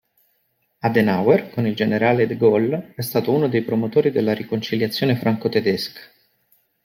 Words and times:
Adenauer, 0.79 1.51
con 1.51 1.67
il 1.67 1.75
generale 1.75 2.25
de 2.25 2.35
Gaulle, 2.35 2.93
è 2.95 3.03
stato 3.03 3.31
uno 3.31 3.47
dei 3.47 3.61
promotori 3.61 4.09
della 4.09 4.33
riconciliazione 4.33 5.15
franco-tedesca. 5.15 5.99